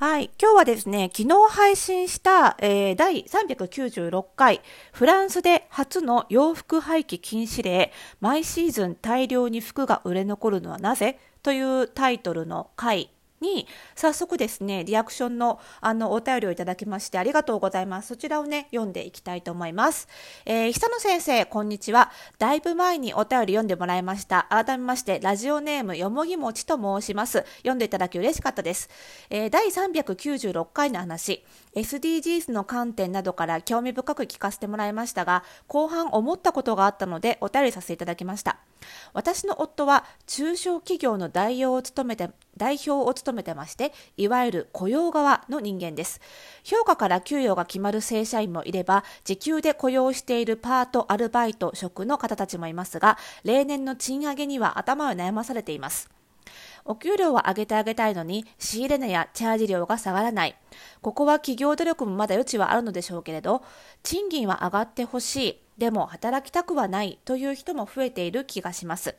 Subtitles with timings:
[0.00, 0.30] はい。
[0.40, 4.62] 今日はですね、昨日配信した、えー、第396回、
[4.94, 11.18] フランスで初の洋服廃棄禁止令、毎シーズン大量に服が売れ残るのはなぜ？
[11.42, 13.10] というタイトルの回
[13.40, 18.08] に早速ですねリアクションのあのお便りをいただきましてありがとうございます。
[18.08, 20.08] そちらをね読んでいきたいと思います、
[20.44, 22.10] えー、久野先生こんにちは。
[22.38, 24.46] だいぶ前にお便り読んでもらいました。
[24.50, 27.44] 改めましてラジオネームよもぎもちと申します。
[27.58, 28.90] 読んでいただき嬉しかったです、
[29.30, 31.44] えー、第396回の話。
[31.74, 38.69] SDGs の観点などから興味深く聞かせてもらいましたが後半思ったことがあったのでお便りさせていただきました。
[39.12, 46.20] 私の夫は中小企業の代表を務めて代表を務めてましていわゆる雇用側の人間です。
[46.64, 56.10] 評価から給与が決まる正社員もいれば時給で雇用しているパートアルバイト職の方たちもいますが例年の賃上げには頭を悩まされています。
[56.84, 60.56] お給料は上げてあげたいのに仕入れ値やチャージ料が下がらない。
[61.02, 63.62] ここは企業努力もまだ余地はあるのでしょうけれど
[64.02, 65.60] 賃金は上がってほしい。
[65.80, 69.16] でも働きたくはないという人も増えている気がします。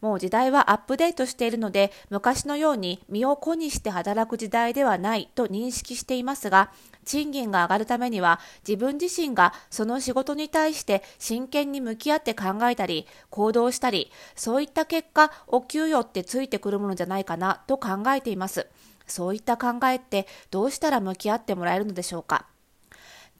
[0.00, 6.72] もう時代はアップデートしているので、昔のように身を粉にして働く時代ではないと認識していますが、
[7.04, 18.66] 賃金が上がるためには自分自身がその仕事に対して真剣に向き合って考えたり、行動したり、そういった結果、お給与ってついてくるものじゃないかなと考えています。
[19.06, 22.46] そういった考えってどうしたら向き合ってもらえるのでしょうか？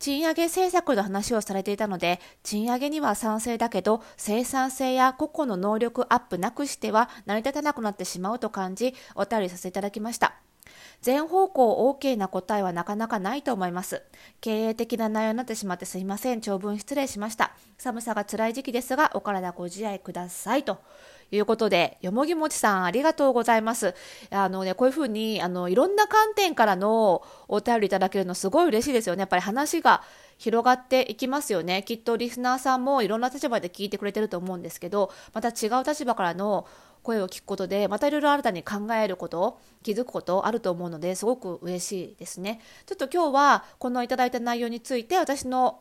[0.02, 10.41] 賃上げ政策の話をされていたので、賃上げには賛成だけど、生産性や個々の能力アップなくしては成り立たなくなってしまうと感じ、お便りさせていただきました。
[11.02, 14.02] 全方向 OK な答えはなかなかないと思います。
[14.40, 16.40] 経営的な内容になってしまってすいません。
[16.40, 17.52] 長文失礼しました。
[17.76, 20.62] 寒さが辛い時期ですが、お体ご自愛ください。
[20.62, 20.78] と
[21.32, 23.96] いうことで、よもぎもちさんありがとうございます。
[24.30, 29.20] あのね、こういうふうに、あの、いろんな観点からのお便りいただけるのすごい嬉しいですよね。
[29.20, 30.02] やっぱり話が
[30.38, 31.82] 広がっていきますよね。
[31.84, 36.66] きっとリスナーさんもいろんな立場で聞いてくれてると思うんですけど、また違う立場からの
[37.02, 42.60] 声を聞くことで、またいろいろ新たに考えること、気づくことあると思うので、すごく嬉しいですね。
[42.86, 45.80] ちょっと今日はこのいただいた内容について、私の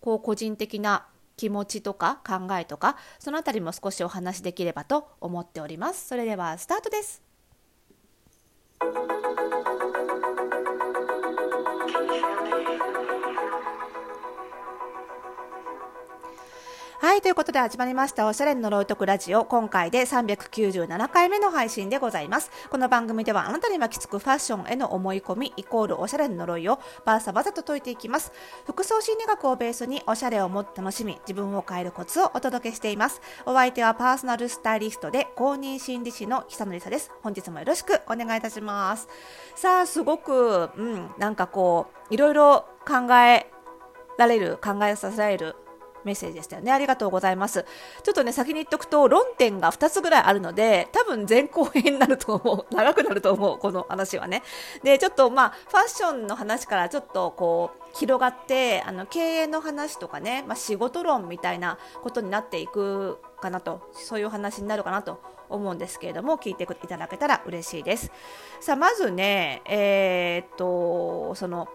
[0.00, 7.22] こう個人的な気持ちとか考えとかそのあたりも少しお話しできればと思っておりますそれではスタートです
[17.18, 19.44] い、ということで始まりました、おしゃれの呪いとくラジオ。
[19.44, 22.50] 今回で397回目の配信でございます。
[22.70, 28.32] この番組ではあなたに巻きつくファッションへの思い込み、イコールおしゃれの呪いをバーサバサと解いていきます。
[28.66, 33.20] 服装心理学をベースにおしゃれをもっと楽しみ、自分を変えるコツをお届けしています。
[33.46, 37.10] お相手はパーソナルスタイリストで公認心理師の久野里沙です。
[37.22, 39.08] 本日もよろしくお願いいたします。
[39.56, 43.50] さあ、すごく、うん、なんかこう、いろいろ考え
[44.18, 45.56] られる、考えさせられる
[46.04, 46.72] メッセージでしたよね。
[46.72, 47.64] ありがとうございます。
[48.02, 52.74] ちょっとね、先に言っとくと、論点が2つぐらいあるので、多分前後編になると思う。
[52.74, 54.42] 長くなると思う、この話はね。
[54.82, 68.10] で、ちょっとまあ、ファッションの話からちょっとこう、広がって、あの、経営の話とかね、まあ、仕事論みたいなことになっていくかなと、そういう話になるかなと思うんですけれども、聞いていただけたら嬉しいです。
[68.60, 71.68] さあ、まずね、えー、っと、その、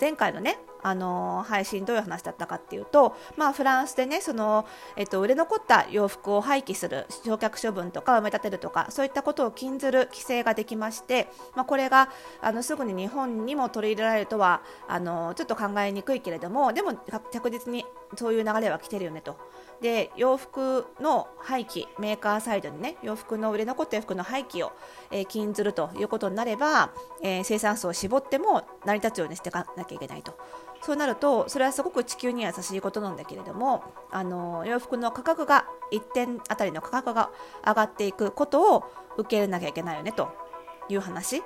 [0.00, 4.66] 前回のね、あの配信どういう話だったかっていうと、まあ、フランスでねその、
[4.96, 12.08] えっと、売れ残った洋服を廃棄する焼却処分とか埋め立てるとかそういったことを禁ずる規制ができまして、まあ、これが
[12.40, 17.84] あのすぐに日本にも取り入れられるとはあのちょっと考えにくいけれどもでも着実に
[18.16, 19.36] そういう流れは来てるよねと。
[19.80, 24.70] で洋服の廃棄メーカーサイドにね洋服の売れ残った洋服の廃棄を、
[25.10, 30.38] えー、禁ずるということになれば、えー、生産数を絞っても成り立つようにしていかなきゃいけないと。
[30.82, 37.30] そうなるとそれはすごく地球には優しいことなんだけれどもあの洋服の価格が1点あたりの価格が
[37.64, 38.84] 上がっていくことを
[39.16, 40.42] 受け入れなきゃいけないよねと。
[40.88, 41.42] いう話。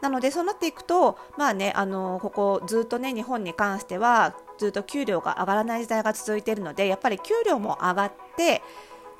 [0.00, 8.62] なのでそうなっていくとまあねあのここずっとね日本に関してはずっと給料が上がらない時代が続いているのでやっぱり給料も上がって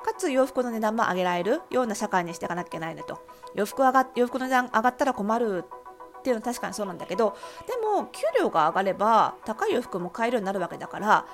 [0.01, 3.19] かつ洋服の値段も上げられるような社会にしていかなきゃいけないねと。
[3.53, 5.65] 洋服上が洋服の値段上がったら困る
[6.19, 7.35] っていうのは確かにそうなんだけど
[7.67, 11.25] でも給料が上がれば高い洋服も買えるようになるわけだから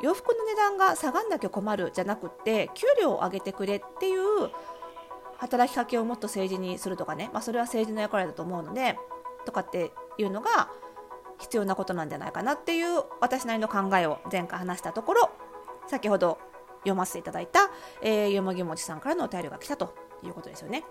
[0.00, 4.50] 洋服の値段が下がんなきゃ困るじゃなくて給料を上げてくれっていう
[5.36, 8.96] 働きかけをもっと政治にするとかね、まあ、それは政治の役割だと思うので
[9.44, 10.70] とかっていうのが
[11.38, 15.30] 必要なことなんじゃないかなっていう私なりの考えを前回話したところ
[15.86, 16.38] 先ほど
[16.80, 17.70] 読ませていただいた、
[18.02, 20.84] えー、よもぎもちさんからのお便りが来たということですよね。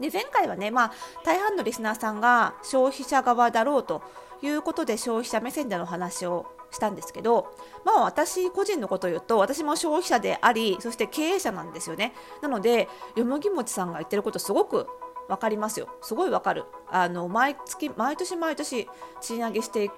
[0.00, 0.92] で前回はね、まあ、
[1.24, 4.02] 大半のリスナーさんが消費者側だろうと
[4.42, 7.54] いうことで消費者目線での話をしたんですけど、
[7.84, 12.12] まあ、私個人のことを言うと私も消費者でありそして経営者なんですよね
[12.42, 14.86] なのでよもぎもちさんが言ってることすごく
[15.28, 15.88] 分かりますよ。
[16.02, 16.64] すごい分かる。
[16.88, 18.88] あの毎月毎年毎年
[19.20, 19.90] 賃上げしていっ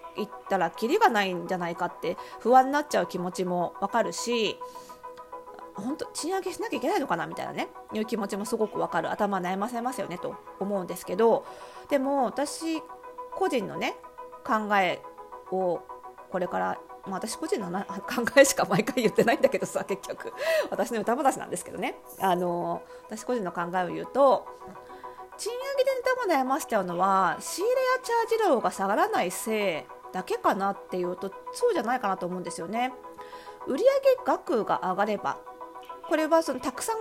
[0.49, 4.59] たらキリがないんじゃないかって不安になっちゃう気持ちも分かるし
[5.75, 9.11] 本当賃上げしなきゃいけないのかなみたいなねいう気持ちもすごく分かる。
[9.11, 11.45] 頭悩ませますよねと思うんですけど
[11.91, 12.83] でも私
[13.35, 13.97] 個人のね
[14.45, 15.03] 考え
[15.51, 15.81] を
[16.31, 17.71] これからまあ、私個人の
[18.05, 20.33] 考えしか毎回言ってないんだけどさ結局。
[20.71, 22.01] 私の歌話なんですけどね。
[22.21, 24.47] あの私個人の考えを言うと
[25.39, 25.91] 賃上げで
[26.27, 32.93] 頭悩ましちゃうのは仕入れやチャージ料が下がらないせいだけかなっていうとそうじゃないかなと思うんですよね
[33.67, 33.79] 売上
[34.27, 35.39] 額が上がれば
[36.09, 36.97] これはそのたくさん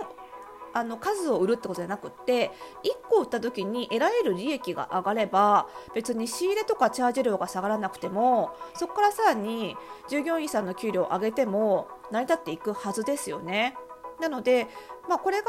[0.74, 2.50] あの数を売るってことじゃなくって
[2.84, 9.76] 1個売った時に得られる利益が上がれば別に仕入れとかチャージ料が下がらなくてもそこからさらに
[10.08, 13.76] 従業員さんの給料を上げても成り立っていくはずですよね。
[14.20, 14.66] なので、
[15.08, 15.46] まあ、これが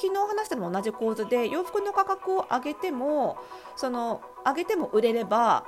[0.00, 3.36] 昨日話したのも同じ構図で洋服の価格を上げても
[3.76, 5.64] その上げても売れれば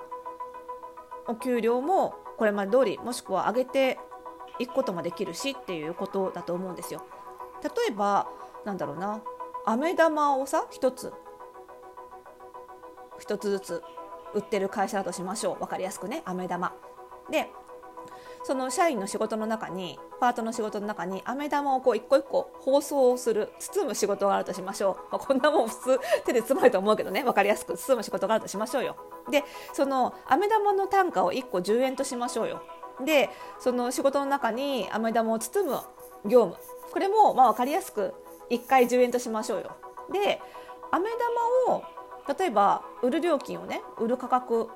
[1.27, 3.99] お給料もこれまで通りもしくは上げて
[4.59, 7.05] いくこともできるしっていうことだと思うんですよ。
[7.63, 8.29] 例えば
[8.65, 9.23] なんだろうな
[9.67, 11.13] 飴玉をさ1つ
[13.21, 13.83] 1つずつ
[14.35, 16.73] 売ってる会社だとしましょう分かりやすくね飴玉
[17.31, 17.51] で
[18.43, 27.23] その社員の仕事の中にパートの仕事の中に飴玉をこう一個一個包装する包む仕事があるとしましょう、まあ、こんなもん普通手で包まれると思うけどね。
[27.23, 28.97] 分かりやすく包む仕事があるとしましょうよ。
[29.31, 32.63] でその飴玉の単価を1個10円としましょうよ。
[33.05, 35.79] でその仕事の中に飴玉を包む
[36.29, 36.57] 業務。
[36.93, 38.15] これもまあ分かりやすく
[38.51, 39.77] 1回10円としましょうよ。
[40.13, 40.41] で
[40.91, 41.09] 飴
[41.67, 41.85] 玉を
[42.39, 44.69] 例えば売る料金をね売る価格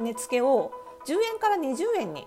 [0.00, 0.72] 値付けを
[1.06, 2.26] 10円から20円に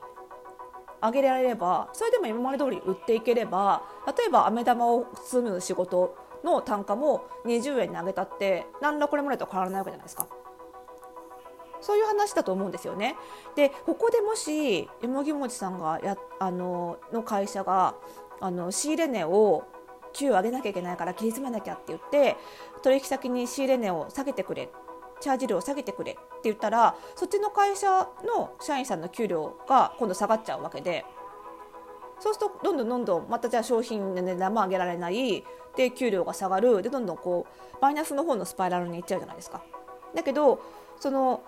[1.06, 10.28] 上げられればそれでも今まで通り売っていければ例えば飴玉を包む仕事の単価も20円に上げたって何らこれまでと変わらないわけじゃないですか。
[11.82, 13.16] そういう話だと思うんですよね。
[13.56, 17.96] でここでもしよもぎもちさんがやあのの会社が
[18.40, 19.64] あの仕入れ値を
[20.14, 22.38] 給上げなきゃいけないから切り詰めなきゃって言って
[22.82, 24.70] 取引先に仕入れ値を下げてくれ
[25.22, 31.06] チャージ料を下げてくれって言ったらそっちの会社の社員さんの給料が今度下がっちゃうわけで
[32.20, 35.44] そうするとどんどんどんどんまたじゃあ商品の値段も上げられない
[35.76, 39.62] で給料が下がるでどんどんこうマイナスの方のスパイラルにいっちゃうじゃないですか。
[40.14, 40.62] だけど
[41.00, 41.42] その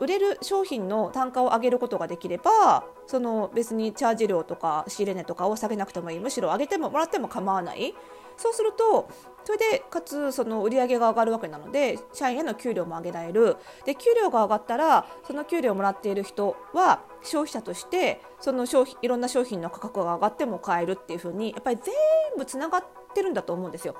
[0.00, 6.20] 売れる商品の単価を上げることができればその別にチャージ料とか仕入れ値とかを下げなくてもいい。
[6.20, 7.94] むしろ上げてももらっても構わない。
[8.36, 9.08] そうすると
[9.44, 13.56] それでかつその売り上げが上がるわけなので社員への給料も上げられる。
[13.84, 21.92] で給料が上がったらその給料をもらっている人は消費者としてその商品いろんな商品の価格が上がっても買えるっていうふうにやっぱり全
[22.36, 23.96] 部つながってるんだと思うんですよ。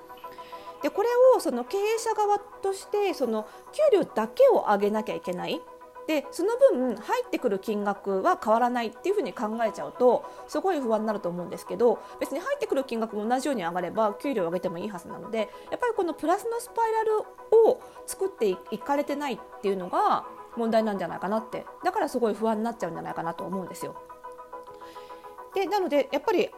[0.83, 5.61] でこれをその経営者側としてその給料だけを上げなきゃいけない。
[6.09, 17.19] でその分入ってくる金額は変わらないっていうふうに考えちゃうとすごい不安になると思うんですけど別に入ってくる金額も同じように上がれば給料を上げてもいいはずなのでやっぱりこのプラスのスパイラル
[17.69, 20.25] を作っていかれてないっていうのが
[20.57, 23.95] 問題なんじゃないかなってだからすごい不安になっちゃうんじゃないかなと思うんですよ。
[25.55, 26.51] でなのでやっぱり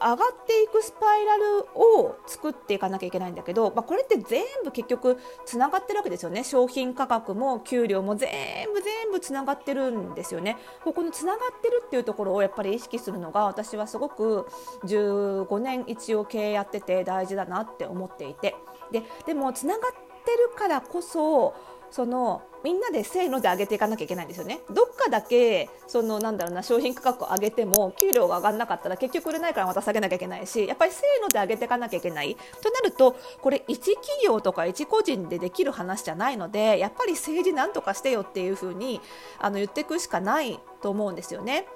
[0.00, 6.44] 上がっていくスパイラルを作っていかなきゃいけないんだけど、まあ、これって全部結局つながってるわけですよね。
[6.44, 8.30] 商品価格も給料も全
[8.72, 10.56] 部全部つながってるんですよね。
[10.82, 14.46] ここのつながってるっていうところをやっぱり意識するのが私はすごく
[14.84, 18.56] 15年一応経営やってて大事だなって思っていて。
[18.90, 19.92] ででもつながっ
[20.24, 21.54] てるからこそ
[21.94, 24.58] そのみんなでせーので上げていかなきゃいけないんですよね。
[24.68, 39.00] どっかだけそのなんだろうな商品価格を上げても給料が上がらなかったら結局売れないからまた下げなきゃいけないしやっぱりせーので上げていかなきゃいけないとなるとこれ一企業とか一個人でできる話じゃないのでやっぱり政治なんとかしてよっていうふうに
[39.38, 41.68] あの言っていくしかないと思うんですよね。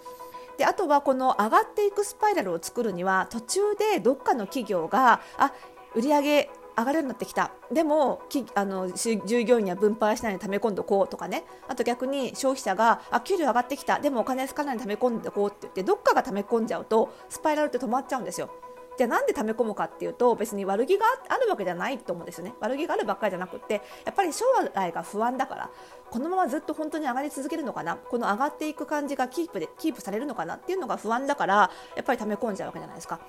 [0.56, 5.52] であとはこの上がっていくスパイラルを作るには途中でどっかの企業があ
[5.94, 7.50] 売上上がるようになってきた。
[7.72, 11.44] でもきあの従業員には分配しないで溜め込んでおこうとかね。
[11.66, 13.98] あと逆に消費者があ給料上がってきた。
[13.98, 18.50] でもお金少ないで溜め込んでおこうって言ってどっかが溜め込んじゃうとスパイラルって止まっちゃうんですよ。
[18.96, 22.54] じゃあなんで溜め込むかっていうと別に悪気があるわけじゃないと思うんですよね。
[22.58, 24.44] 悪気があるばっかりじゃなくってやっぱり将
[24.74, 25.70] 来が不安だから
[26.10, 27.96] このままずっと本当に上がり続けるのかな。
[27.96, 33.20] この上がっていく感じがキープでキープされるのかなっていうのが不安だからやっぱり溜め込んじゃうわけじゃないですか。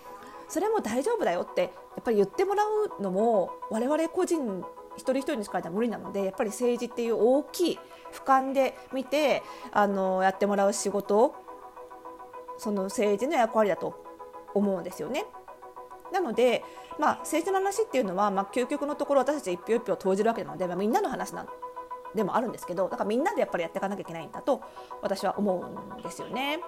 [0.49, 1.67] それも大丈夫だよってや
[2.01, 4.63] っぱり言ってもらうのも我々個人
[4.97, 7.79] 一人一人にしか無理なのでやっぱり政治っていう大きい
[8.11, 11.35] 俯瞰で見てあのやってもらう仕事
[12.57, 14.03] その政治の役割だと
[14.53, 15.25] 思うんですよね。
[16.11, 16.63] なので、
[16.97, 21.47] まあ、政治の話っていうのは、まあ、究極のところ私たち一票一票投じるわけなので、まあ、みんなの話なん
[22.15, 24.61] でもあるんですけどだからみんなでやっぱりやっていかなきゃいけないんだと
[25.03, 26.59] 私は思うんですよね。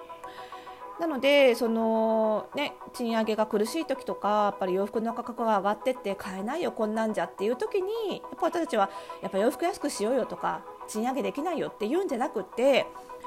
[1.02, 8.88] なのでその、ね、賃上げが苦しい時とかやっぱり洋服の価格が上がってって買えないよこんなんじゃっていう時にやっぱ私たちは
[9.20, 12.86] やっぱ洋服安くしようよとか賃上げできないよって言うんじゃなくて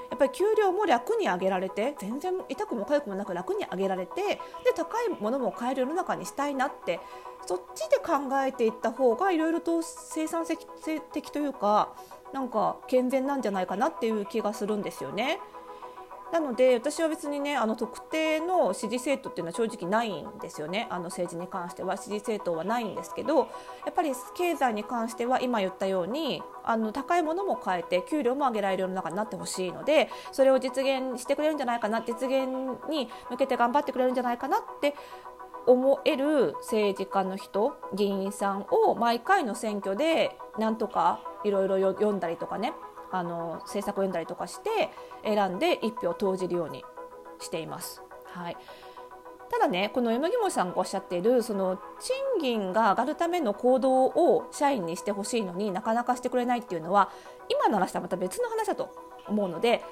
[0.10, 4.40] やっぱり給料も楽に上げられて全然痛くも痒くもなく楽に上げられてで
[4.74, 7.02] 高いものも買える世の中にしたいなって
[7.46, 10.56] そっちで考えていった方がいろいろと生産性
[11.12, 11.94] 的というか
[12.32, 15.40] なんか健全なんじゃないかなっていう気がするんですよね。
[16.32, 20.88] なので私は別にねあの特定の支持政党っていうのは正直ないんですよね。
[20.90, 21.96] あの政治に関しては。
[22.06, 23.46] 支持政党はないんですけどや
[23.90, 32.48] っぱり経済に関しては今言ったようにあの高いものも変えて給料も上げられる世の中になってほしいのでそれを実現してくれるんじゃないかな実現
[32.90, 34.96] に向けて頑張ってくれるんじゃないかなって
[35.68, 42.74] 思える政治家の人議員さんを毎回の選挙でなんとかいろいろ読んだりとかね
[43.18, 44.90] あの政策を読んだりとかして
[45.24, 46.84] 選んで1票投じるように
[47.40, 48.04] しています。
[48.26, 48.58] はい
[49.50, 57.12] ただねこの山木さんがおっしゃっているその賃金が上がるための行動を社員にしてほしいのになかなかしてくれないっていうのは
[57.48, 58.90] 今の話とはまた別の話だと
[59.28, 59.84] 思うので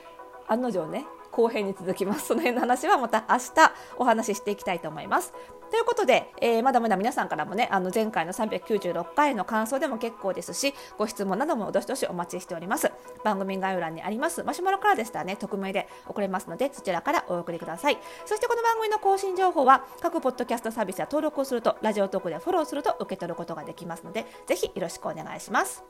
[0.48, 2.28] 案の定ね後編に続きます。
[2.28, 5.34] その辺の話はまた明日お話ししていきたいと思います。
[5.72, 12.92] ということで、えー、まだまだ皆さんからもね、あの前回の396回の感想でも結構ですし、ご質問などもどしどしお待ちしております。
[13.24, 17.98] 番組概要欄にありますマシュマロからでしたらね、匿名で送れますので、そちらからお送りください。
[18.26, 25.84] そしてこの番組の更新情報は、各ポッドキャストサービスや登録をすると、ラジオトークでフォローすると受け取ることができますので、ぜひよろしくお願いします。